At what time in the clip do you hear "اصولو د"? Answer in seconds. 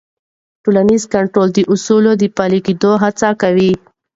1.73-2.23